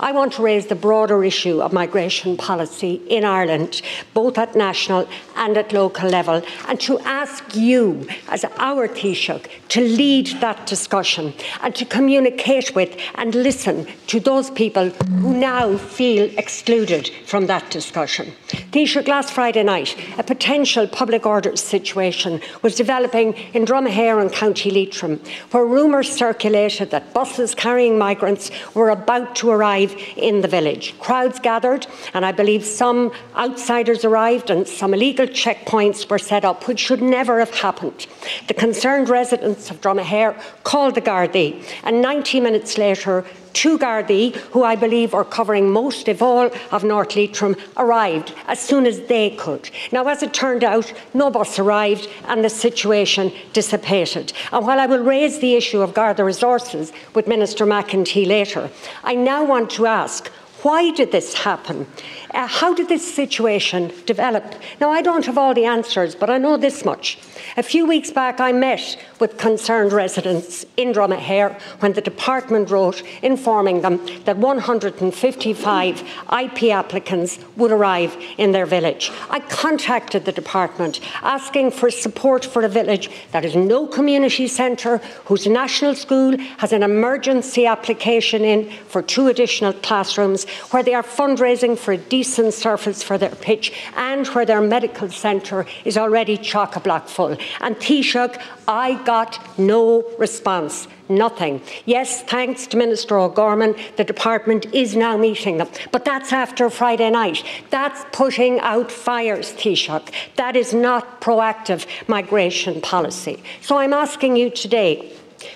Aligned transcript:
I 0.00 0.10
want 0.10 0.32
to 0.32 0.42
raise 0.42 0.66
the 0.66 0.74
broader 0.74 1.22
issue 1.22 1.62
of 1.62 1.72
migration 1.72 2.36
policy 2.36 3.00
in 3.08 3.24
Ireland, 3.24 3.80
both 4.12 4.36
at 4.38 4.56
national 4.56 5.08
and 5.36 5.56
at 5.56 5.72
local 5.72 6.08
level, 6.08 6.42
and 6.66 6.80
to 6.80 6.98
ask 6.98 7.54
you, 7.54 8.04
as 8.26 8.44
our 8.58 8.88
Taoiseach, 8.88 9.46
to 9.68 9.80
lead 9.80 10.26
that 10.40 10.66
discussion 10.66 11.32
and 11.62 11.76
to 11.76 11.84
communicate 11.84 12.74
with 12.74 12.98
and 13.14 13.36
listen 13.36 13.86
to 14.08 14.18
those 14.18 14.50
people 14.50 14.90
who 14.90 15.32
now 15.32 15.78
feel 15.78 16.28
excluded 16.38 17.08
from 17.26 17.46
that 17.46 17.70
discussion. 17.70 18.32
Taoiseach, 18.48 19.06
last 19.06 19.32
Friday 19.32 19.62
night, 19.62 19.96
a 20.18 20.24
potential 20.24 20.88
public 20.88 21.24
order 21.24 21.54
situation 21.54 22.40
was 22.62 22.74
developing 22.74 23.34
in 23.54 23.64
Dromahair 23.64 24.20
and 24.20 24.32
County 24.32 24.72
Leitrim, 24.72 25.20
where 25.52 25.64
rumours 25.64 26.10
circulated 26.10 26.90
that 26.90 27.14
buses 27.14 27.54
carrying 27.54 27.96
migrants 27.96 28.50
were 28.74 28.90
about 28.90 29.36
to 29.36 29.50
arrive 29.50 29.83
arrive 29.84 30.14
in 30.16 30.40
the 30.40 30.48
village. 30.48 30.98
Crowds 30.98 31.38
gathered, 31.38 31.86
and 32.12 32.24
I 32.24 32.32
believe 32.32 32.64
some 32.64 33.12
outsiders 33.36 34.04
arrived 34.04 34.50
and 34.50 34.66
some 34.66 34.94
illegal 34.94 35.26
checkpoints 35.26 36.08
were 36.08 36.18
set 36.18 36.44
up, 36.44 36.66
which 36.66 36.80
should 36.80 37.02
never 37.02 37.38
have 37.38 37.54
happened. 37.54 38.06
The 38.48 38.54
concerned 38.54 39.08
residents 39.08 39.70
of 39.70 39.80
Dromahair 39.80 40.34
called 40.64 40.94
the 40.94 41.00
Gardaí, 41.00 41.62
and 41.84 42.02
90 42.02 42.40
minutes 42.40 42.78
later, 42.78 43.24
two 43.54 43.78
Gardaí, 43.78 44.34
who 44.52 44.62
I 44.62 44.76
believe 44.76 45.14
are 45.14 45.24
covering 45.24 45.70
most, 45.70 46.08
if 46.08 46.20
all, 46.20 46.50
of 46.70 46.84
North 46.84 47.16
Leitrim, 47.16 47.56
arrived 47.76 48.34
as 48.46 48.60
soon 48.60 48.86
as 48.86 49.00
they 49.02 49.30
could. 49.30 49.70
Now, 49.92 50.06
as 50.06 50.22
it 50.22 50.34
turned 50.34 50.64
out, 50.64 50.92
no 51.14 51.30
bus 51.30 51.58
arrived 51.58 52.08
and 52.26 52.44
the 52.44 52.50
situation 52.50 53.32
dissipated. 53.52 54.32
And 54.52 54.66
while 54.66 54.80
I 54.80 54.86
will 54.86 55.02
raise 55.02 55.38
the 55.38 55.54
issue 55.54 55.80
of 55.80 55.94
Garda 55.94 56.24
resources 56.24 56.92
with 57.14 57.26
Minister 57.28 57.64
McEntee 57.64 58.26
later, 58.26 58.70
I 59.02 59.14
now 59.14 59.44
want 59.44 59.70
to 59.70 59.86
ask 59.86 60.30
why 60.64 60.90
did 60.92 61.12
this 61.12 61.34
happen? 61.34 61.86
Uh, 62.32 62.46
how 62.46 62.72
did 62.72 62.88
this 62.88 63.14
situation 63.14 63.92
develop? 64.06 64.44
Now, 64.80 64.90
I 64.90 65.02
don't 65.02 65.26
have 65.26 65.36
all 65.36 65.52
the 65.52 65.66
answers, 65.66 66.14
but 66.14 66.30
I 66.30 66.38
know 66.38 66.56
this 66.56 66.86
much. 66.86 67.18
A 67.58 67.62
few 67.62 67.86
weeks 67.86 68.10
back, 68.10 68.40
I 68.40 68.50
met 68.50 68.96
with 69.20 69.36
concerned 69.36 69.92
residents 69.92 70.64
in 70.78 70.94
Dromahair 70.94 71.60
when 71.80 71.92
the 71.92 72.00
department 72.00 72.70
wrote 72.70 73.02
informing 73.22 73.82
them 73.82 74.04
that 74.24 74.38
155 74.38 76.00
IP 76.42 76.62
applicants 76.72 77.38
would 77.56 77.70
arrive 77.70 78.16
in 78.38 78.52
their 78.52 78.66
village. 78.66 79.12
I 79.28 79.40
contacted 79.40 80.24
the 80.24 80.32
department 80.32 81.00
asking 81.22 81.72
for 81.72 81.90
support 81.90 82.44
for 82.44 82.62
a 82.62 82.68
village 82.68 83.10
that 83.32 83.44
has 83.44 83.54
no 83.54 83.86
community 83.86 84.48
centre, 84.48 84.98
whose 85.26 85.46
national 85.46 85.94
school 85.94 86.38
has 86.56 86.72
an 86.72 86.82
emergency 86.82 87.66
application 87.66 88.44
in 88.44 88.70
for 88.88 89.02
two 89.02 89.28
additional 89.28 89.74
classrooms, 89.74 90.46
where 90.70 90.82
they 90.82 90.94
are 90.94 91.02
fundraising 91.02 91.78
for 91.78 91.92
a 91.92 91.96
decent 91.98 92.54
surface 92.54 93.02
for 93.02 93.18
their 93.18 93.34
pitch, 93.34 93.72
and 93.96 94.26
where 94.28 94.46
their 94.46 94.60
medical 94.60 95.10
centre 95.10 95.66
is 95.84 95.96
already 95.96 96.36
chock 96.36 96.76
a 96.76 96.80
block 96.80 97.08
full. 97.08 97.36
And 97.60 97.76
Taoiseach, 97.76 98.40
I 98.66 99.02
got 99.04 99.38
no 99.58 100.04
response. 100.18 100.88
Nothing. 101.08 101.60
Yes, 101.84 102.22
thanks 102.22 102.66
to 102.68 102.78
Minister 102.78 103.18
O'Gorman, 103.18 103.76
the 103.96 104.04
department 104.04 104.64
is 104.72 104.96
now 104.96 105.18
meeting 105.18 105.58
them. 105.58 105.68
But 105.92 106.06
that's 106.06 106.32
after 106.32 106.70
Friday 106.70 107.10
night. 107.10 107.44
That's 107.68 108.06
putting 108.12 108.58
out 108.60 108.90
fires, 108.90 109.52
Taoiseach. 109.52 110.10
That 110.36 110.56
is 110.56 110.72
not 110.72 111.20
proactive 111.20 111.86
migration 112.08 112.80
policy. 112.80 113.42
So 113.60 113.76
I'm 113.76 113.92
asking 113.92 114.36
you 114.36 114.48
today 114.48 115.12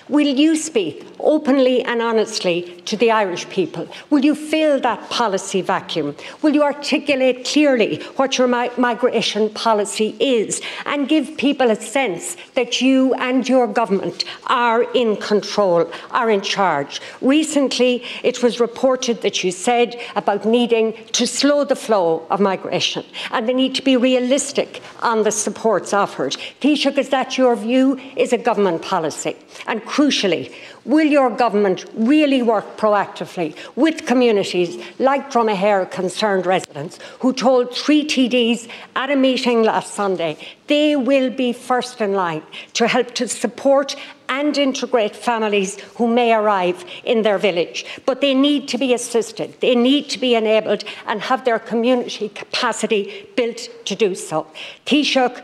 Will 0.07 0.27
you 0.27 0.55
speak 0.55 1.08
openly 1.19 1.83
and 1.83 2.01
honestly 2.01 2.81
to 2.85 2.97
the 2.97 3.11
Irish 3.11 3.47
people? 3.49 3.87
Will 4.09 4.23
you 4.23 4.35
fill 4.35 4.79
that 4.81 5.09
policy 5.09 5.61
vacuum? 5.61 6.15
Will 6.41 6.53
you 6.53 6.63
articulate 6.63 7.45
clearly 7.45 8.01
what 8.15 8.37
your 8.37 8.47
mi- 8.47 8.69
migration 8.77 9.49
policy 9.49 10.15
is 10.19 10.61
and 10.85 11.07
give 11.07 11.37
people 11.37 11.71
a 11.71 11.75
sense 11.75 12.37
that 12.55 12.81
you 12.81 13.13
and 13.15 13.47
your 13.47 13.67
government 13.67 14.25
are 14.47 14.83
in 14.93 15.15
control, 15.17 15.89
are 16.11 16.29
in 16.29 16.41
charge? 16.41 17.01
Recently, 17.21 18.03
it 18.23 18.41
was 18.41 18.59
reported 18.59 19.21
that 19.21 19.43
you 19.43 19.51
said 19.51 19.99
about 20.15 20.45
needing 20.45 20.93
to 21.13 21.27
slow 21.27 21.63
the 21.63 21.75
flow 21.75 22.25
of 22.29 22.39
migration 22.39 23.03
and 23.31 23.47
the 23.47 23.53
need 23.53 23.75
to 23.75 23.81
be 23.81 23.97
realistic 23.97 24.81
on 25.01 25.23
the 25.23 25.31
supports 25.31 25.93
offered. 25.93 26.35
Taoiseach, 26.61 26.97
is 26.97 27.09
that 27.09 27.37
your 27.37 27.55
view? 27.55 27.99
Is 28.15 28.33
a 28.33 28.37
government 28.37 28.81
policy? 28.81 29.35
And 29.67 29.81
crucially, 29.81 30.53
will 30.85 31.05
your 31.05 31.29
government 31.29 31.85
really 31.93 32.41
work 32.41 32.77
proactively 32.77 33.55
with 33.75 34.05
communities 34.05 34.83
like 34.99 35.31
Dromahair 35.31 35.89
concerned 35.89 36.45
residents 36.45 36.99
who 37.19 37.33
told 37.33 37.75
three 37.75 38.05
TDs 38.05 38.69
at 38.95 39.09
a 39.09 39.15
meeting 39.15 39.63
last 39.63 39.93
Sunday 39.93 40.37
they 40.67 40.95
will 40.95 41.31
be 41.31 41.51
first 41.51 41.99
in 41.99 42.13
line 42.13 42.43
to 42.73 42.87
help 42.87 43.13
to 43.15 43.27
support 43.27 43.95
and 44.29 44.55
integrate 44.57 45.15
families 45.15 45.79
who 45.97 46.07
may 46.07 46.31
arrive 46.33 46.85
in 47.03 47.23
their 47.23 47.39
village. 47.39 47.85
But 48.05 48.21
they 48.21 48.35
need 48.35 48.67
to 48.69 48.77
be 48.77 48.93
assisted, 48.93 49.59
they 49.59 49.75
need 49.75 50.09
to 50.11 50.19
be 50.19 50.35
enabled 50.35 50.83
and 51.07 51.21
have 51.21 51.43
their 51.43 51.59
community 51.59 52.29
capacity 52.29 53.27
built 53.35 53.67
to 53.85 53.95
do 53.95 54.13
so. 54.13 54.45
Taoiseach, 54.85 55.43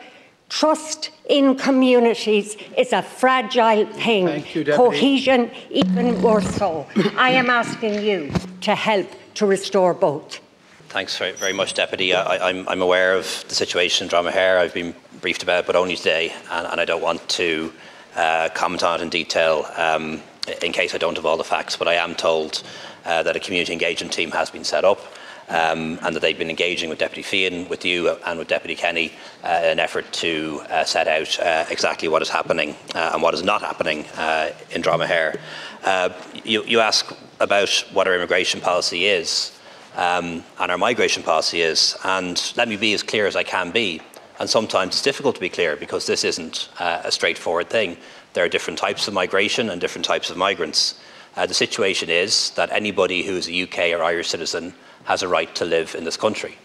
Trust 0.55 1.09
in 1.27 1.57
communities 1.57 2.55
is 2.77 2.93
a 2.93 3.01
fragile 3.01 3.85
thing. 3.87 4.45
You, 4.53 4.63
Cohesion, 4.63 5.51
even 5.69 6.21
more 6.21 6.41
so. 6.41 6.87
I 7.17 7.31
am 7.31 7.49
asking 7.49 8.01
you 8.01 8.31
to 8.61 8.73
help 8.73 9.05
to 9.33 9.45
restore 9.45 9.93
both. 9.93 10.39
Thanks 10.87 11.17
very, 11.17 11.33
very 11.33 11.51
much, 11.51 11.73
Deputy. 11.73 12.13
I, 12.13 12.51
am 12.51 12.81
aware 12.81 13.15
of 13.15 13.25
the 13.49 13.53
situation 13.53 14.05
in 14.05 14.09
Dromahair. 14.09 14.57
I've 14.57 14.73
been 14.73 14.95
briefed 15.19 15.43
about 15.43 15.59
it, 15.59 15.67
but 15.67 15.75
only 15.75 15.97
today, 15.97 16.33
and, 16.49 16.65
and 16.67 16.79
I 16.79 16.85
don't 16.85 17.03
want 17.03 17.27
to 17.31 17.73
uh, 18.15 18.47
comment 18.53 18.81
on 18.81 19.01
it 19.01 19.03
in 19.03 19.09
detail 19.09 19.69
um, 19.75 20.21
in 20.61 20.71
case 20.71 20.95
I 20.95 20.97
don't 20.99 21.17
have 21.17 21.25
all 21.25 21.35
the 21.35 21.43
facts. 21.43 21.75
But 21.75 21.89
I 21.89 21.95
am 21.95 22.15
told 22.15 22.63
uh, 23.03 23.23
that 23.23 23.35
a 23.35 23.41
community 23.41 23.73
engagement 23.73 24.13
team 24.13 24.31
has 24.31 24.51
been 24.51 24.63
set 24.63 24.85
up 24.85 25.01
um, 25.49 25.99
and 26.01 26.15
that 26.15 26.21
they've 26.21 26.37
been 26.37 26.49
engaging 26.49 26.89
with 26.89 26.99
Deputy 26.99 27.23
Feighan, 27.23 27.69
with 27.69 27.85
you, 27.85 28.09
and 28.09 28.39
with 28.39 28.47
Deputy 28.47 28.75
Kenny 28.75 29.11
uh, 29.43 29.61
in 29.63 29.71
an 29.71 29.79
effort 29.79 30.11
to 30.13 30.61
uh, 30.69 30.83
set 30.83 31.07
out 31.07 31.39
uh, 31.39 31.65
exactly 31.69 32.07
what 32.07 32.21
is 32.21 32.29
happening 32.29 32.75
uh, 32.95 33.11
and 33.13 33.21
what 33.21 33.33
is 33.33 33.43
not 33.43 33.61
happening 33.61 34.05
uh, 34.17 34.51
in 34.71 34.81
Dromahair. 34.81 35.39
Uh, 35.83 36.09
you, 36.43 36.63
you 36.63 36.79
ask 36.79 37.15
about 37.39 37.69
what 37.93 38.07
our 38.07 38.15
immigration 38.15 38.61
policy 38.61 39.05
is. 39.05 39.51
Um, 39.95 40.43
and 40.59 40.71
our 40.71 40.77
migration 40.77 41.23
policy 41.23 41.61
is, 41.61 41.95
and 42.03 42.53
let 42.57 42.67
me 42.67 42.75
be 42.75 42.93
as 42.93 43.01
clear 43.01 43.27
as 43.27 43.37
I 43.37 43.43
can 43.43 43.71
be. 43.71 44.01
And 44.39 44.49
sometimes 44.49 44.95
it's 44.95 45.01
difficult 45.01 45.35
to 45.35 45.41
be 45.41 45.47
clear 45.47 45.77
because 45.77 46.05
this 46.05 46.25
isn't 46.25 46.67
a 46.77 47.09
straightforward 47.09 47.69
thing. 47.69 47.95
There 48.33 48.43
are 48.43 48.49
different 48.49 48.77
types 48.77 49.07
of 49.07 49.13
migration 49.13 49.69
and 49.69 49.79
different 49.79 50.03
types 50.03 50.29
of 50.29 50.35
migrants. 50.35 50.95
The 51.35 51.53
situation 51.53 52.09
is 52.09 52.51
that 52.51 52.71
anybody 52.71 53.23
who 53.23 53.35
is 53.35 53.49
a 53.49 53.63
UK 53.63 53.97
or 53.97 54.03
Irish 54.03 54.29
citizen 54.29 54.73
has 55.03 55.21
a 55.21 55.27
right 55.27 55.53
to 55.55 55.65
live 55.65 55.95
in 55.95 56.03
this 56.03 56.17
country. 56.17 56.57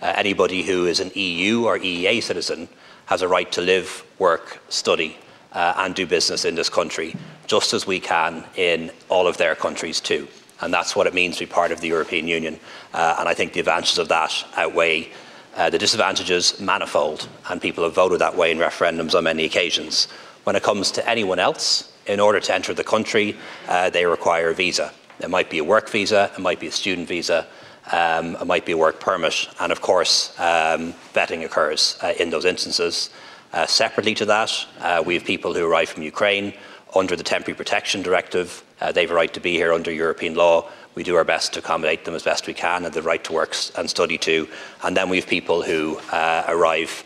Uh, 0.00 0.12
anybody 0.16 0.62
who 0.62 0.86
is 0.86 1.00
an 1.00 1.10
EU 1.14 1.64
or 1.64 1.78
EEA 1.78 2.22
citizen 2.22 2.68
has 3.06 3.22
a 3.22 3.28
right 3.28 3.50
to 3.52 3.60
live, 3.60 4.04
work, 4.18 4.62
study, 4.68 5.16
uh, 5.52 5.74
and 5.76 5.94
do 5.94 6.06
business 6.06 6.44
in 6.44 6.54
this 6.54 6.68
country, 6.68 7.14
just 7.46 7.72
as 7.72 7.86
we 7.86 8.00
can 8.00 8.44
in 8.56 8.90
all 9.08 9.26
of 9.26 9.36
their 9.36 9.54
countries 9.54 10.00
too. 10.00 10.26
And 10.60 10.72
that's 10.72 10.96
what 10.96 11.06
it 11.06 11.14
means 11.14 11.36
to 11.36 11.46
be 11.46 11.52
part 11.52 11.72
of 11.72 11.80
the 11.80 11.88
European 11.88 12.26
Union. 12.26 12.58
Uh, 12.92 13.16
and 13.18 13.28
I 13.28 13.34
think 13.34 13.52
the 13.52 13.60
advantages 13.60 13.98
of 13.98 14.08
that 14.08 14.32
outweigh 14.56 15.10
uh, 15.56 15.70
the 15.70 15.78
disadvantages 15.78 16.58
manifold, 16.58 17.28
and 17.48 17.62
people 17.62 17.84
have 17.84 17.94
voted 17.94 18.20
that 18.20 18.36
way 18.36 18.50
in 18.50 18.58
referendums 18.58 19.14
on 19.14 19.24
many 19.24 19.44
occasions. 19.44 20.08
When 20.44 20.56
it 20.56 20.62
comes 20.62 20.90
to 20.92 21.08
anyone 21.08 21.38
else, 21.38 21.90
in 22.06 22.20
order 22.20 22.38
to 22.38 22.54
enter 22.54 22.74
the 22.74 22.84
country, 22.84 23.36
uh, 23.66 23.90
they 23.90 24.04
require 24.04 24.50
a 24.50 24.54
visa. 24.54 24.92
It 25.20 25.30
might 25.30 25.48
be 25.48 25.58
a 25.58 25.64
work 25.64 25.88
visa, 25.88 26.30
it 26.36 26.40
might 26.40 26.60
be 26.60 26.66
a 26.66 26.72
student 26.72 27.08
visa, 27.08 27.46
um, 27.92 28.36
it 28.36 28.46
might 28.46 28.66
be 28.66 28.72
a 28.72 28.76
work 28.76 29.00
permit, 29.00 29.48
and 29.60 29.72
of 29.72 29.80
course, 29.80 30.38
um, 30.38 30.92
vetting 31.14 31.44
occurs 31.44 31.98
uh, 32.02 32.12
in 32.18 32.30
those 32.30 32.44
instances. 32.44 33.10
Uh, 33.52 33.64
separately 33.66 34.14
to 34.14 34.26
that, 34.26 34.52
uh, 34.80 35.02
we 35.04 35.14
have 35.14 35.24
people 35.24 35.54
who 35.54 35.64
arrive 35.64 35.88
from 35.88 36.02
Ukraine 36.02 36.52
under 36.94 37.16
the 37.16 37.22
Temporary 37.22 37.56
Protection 37.56 38.02
Directive. 38.02 38.62
Uh, 38.80 38.92
they 38.92 39.02
have 39.02 39.10
a 39.10 39.14
right 39.14 39.32
to 39.32 39.40
be 39.40 39.52
here 39.52 39.72
under 39.72 39.90
European 39.90 40.34
law. 40.34 40.68
We 40.94 41.04
do 41.04 41.16
our 41.16 41.24
best 41.24 41.54
to 41.54 41.60
accommodate 41.60 42.04
them 42.04 42.14
as 42.14 42.22
best 42.22 42.46
we 42.46 42.54
can, 42.54 42.84
and 42.84 42.92
the 42.92 43.02
right 43.02 43.22
to 43.24 43.32
work 43.32 43.56
and 43.78 43.88
study 43.88 44.18
too. 44.18 44.48
And 44.82 44.96
then 44.96 45.08
we 45.08 45.16
have 45.16 45.26
people 45.26 45.62
who 45.62 45.98
uh, 46.12 46.44
arrive 46.48 47.04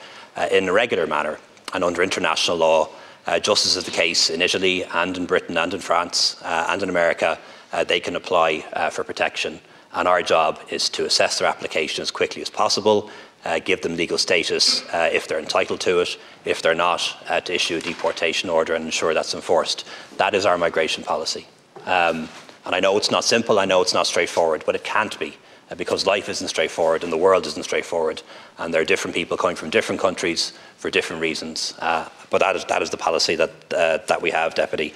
in 0.51 0.69
a 0.69 0.73
regular 0.73 1.07
manner 1.07 1.39
and 1.75 1.85
under 1.85 2.03
international 2.03 2.57
law, 2.57 2.89
just 3.43 3.67
as 3.67 3.77
is 3.77 3.85
the 3.85 3.91
case 3.91 4.31
in 4.31 4.43
Italy 4.43 4.85
and 4.85 5.17
in 5.17 5.27
Britain 5.27 5.57
and 5.59 5.75
in 5.75 5.81
France 5.81 6.37
and 6.45 6.83
in 6.83 6.89
America. 6.89 7.39
they 7.87 8.01
can 8.01 8.17
apply 8.17 8.61
for 8.91 9.05
protection 9.05 9.61
and 9.93 10.07
our 10.07 10.23
job 10.23 10.61
is 10.71 10.89
to 10.91 11.07
assess 11.07 11.39
their 11.39 11.49
application 11.49 12.03
as 12.03 12.11
quickly 12.11 12.43
as 12.43 12.51
possible, 12.51 13.11
uh, 13.45 13.59
give 13.59 13.81
them 13.83 13.97
legal 13.97 14.19
status 14.19 14.83
uh, 14.93 15.09
if 15.13 15.27
they're 15.27 15.39
entitled 15.39 15.81
to 15.81 16.01
it. 16.01 16.19
If 16.45 16.61
they're 16.63 16.75
not, 16.75 17.17
uh, 17.29 17.41
to 17.41 17.55
issue 17.55 17.77
a 17.77 17.81
deportation 17.81 18.51
order 18.51 18.75
and 18.75 18.85
ensure 18.85 19.15
that's 19.15 19.35
enforced. 19.35 19.87
That 20.17 20.35
is 20.35 20.45
our 20.45 20.59
migration 20.59 21.05
policy. 21.05 21.47
Um, 21.87 22.29
And 22.67 22.75
I 22.75 22.81
know 22.81 22.99
it's 22.99 23.11
not 23.11 23.25
simple, 23.25 23.59
I 23.59 23.65
know 23.65 23.81
it's 23.81 23.95
not 23.95 24.07
straightforward, 24.07 24.63
but 24.67 24.75
it 24.75 24.85
can't 24.85 25.19
be 25.19 25.29
uh, 25.29 25.33
because 25.77 26.07
life 26.07 26.29
isn't 26.29 26.49
straightforward 26.49 27.05
and 27.05 27.13
the 27.13 27.17
world 27.17 27.47
isn't 27.47 27.65
straightforward. 27.65 28.23
And 28.59 28.73
there 28.73 28.81
are 28.81 28.87
different 28.87 29.15
people 29.15 29.37
coming 29.37 29.57
from 29.57 29.71
different 29.71 30.01
countries 30.01 30.53
for 30.77 30.91
different 30.91 31.21
reasons. 31.23 31.75
Uh, 31.79 32.09
but 32.31 32.39
that 32.39 32.57
is, 32.57 32.65
that 32.67 32.83
is 32.83 32.91
the 32.91 32.97
policy 32.97 33.37
that, 33.37 33.51
uh, 33.73 33.99
that 34.07 34.23
we 34.23 34.31
have, 34.31 34.55
Deputy. 34.55 34.95